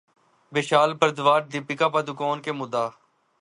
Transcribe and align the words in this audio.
ویشال 0.51 0.93
بھردواج 0.99 1.43
دپیکا 1.53 1.87
پڈوکون 1.93 2.41
کے 2.41 2.51
مداح 2.51 2.89